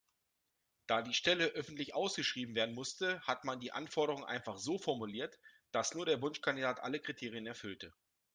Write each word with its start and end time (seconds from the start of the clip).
Da 0.87 1.03
die 1.03 1.13
Stelle 1.13 1.49
öffentlich 1.49 1.93
ausgeschrieben 1.93 2.55
werden 2.55 2.73
musste, 2.73 3.21
hat 3.21 3.43
man 3.43 3.59
die 3.59 3.71
Anforderungen 3.71 4.23
einfach 4.25 4.57
so 4.57 4.79
formuliert, 4.79 5.37
dass 5.71 5.93
nur 5.93 6.07
der 6.07 6.23
Wunschkandidat 6.23 6.79
alle 6.79 6.99
Kriterien 6.99 7.45
erfüllte. 7.45 7.93